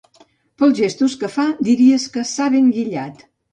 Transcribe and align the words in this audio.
Pels 0.61 0.73
gestos 0.79 1.17
que 1.25 1.29
fa, 1.35 1.45
diries 1.69 2.09
que 2.17 2.25
s'ha 2.33 2.51
ben 2.59 2.75
guillat. 2.81 3.25